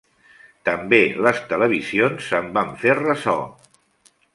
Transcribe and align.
També 0.69 1.01
les 1.27 1.43
televisions 1.53 2.33
se'n 2.33 2.51
van 2.59 2.77
fer 2.87 2.97
ressò. 3.05 3.41